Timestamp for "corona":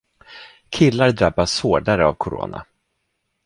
2.13-2.65